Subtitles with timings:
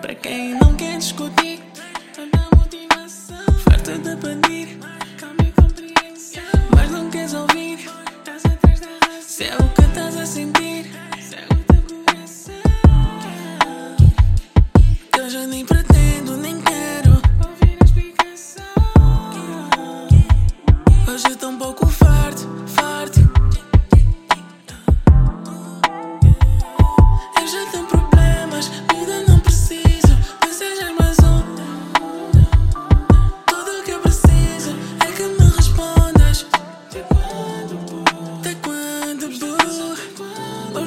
[0.00, 1.60] Pra quem não quer discutir,
[2.14, 3.36] tanta motivação.
[3.68, 4.78] Farta de pedir,
[5.18, 6.42] calma e compreensão.
[6.72, 7.90] Mas não queres ouvir.
[9.20, 10.65] Se é o que estás a sentir,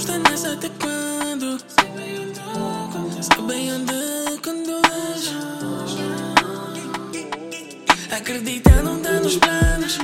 [0.10, 1.60] estar nessa até quando?
[3.22, 5.34] Sei bem onde conduz.
[8.12, 10.00] Acredita, não dá nos planos.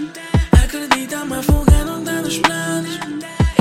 [0.64, 3.00] Acredita, me afogar, não dá nos planos.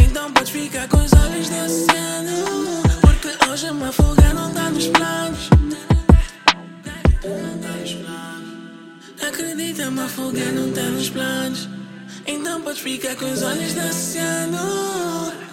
[0.03, 2.83] Então podes ficar com os olhos no oceano.
[3.01, 5.51] Porque hoje me afogar, não dá nos planos.
[9.27, 11.69] Acredita, me afogar, não dá nos planos.
[12.27, 15.44] Então podes ficar com os olhos no oceano.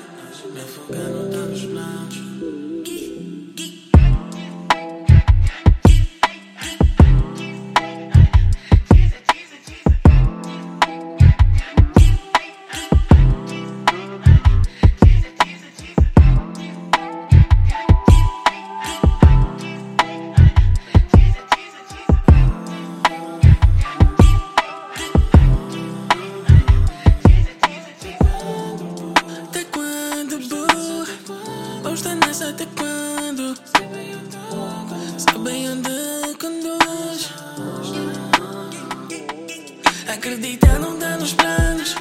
[40.22, 41.96] Acredita não dá nos planos.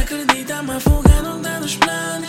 [0.00, 2.28] Acredita, mas fuga não dá nos planos.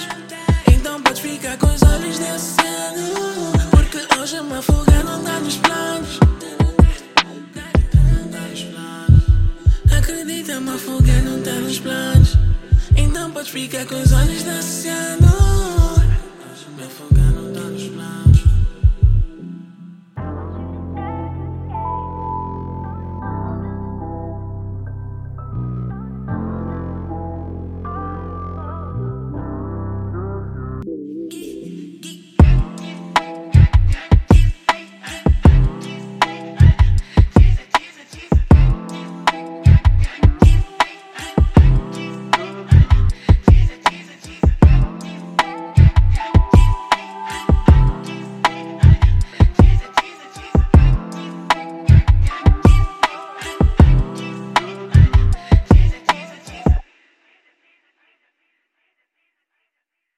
[0.73, 3.51] Então podes ficar com os olhos desse ano.
[3.69, 6.19] Porque hoje uma fuga não dá nos planos.
[9.95, 12.35] Acredita, uma fuga não dá nos planos.
[12.97, 15.27] Então podes ficar com os olhos desse ano.
[16.75, 18.28] Minha fuga não dá nos planos.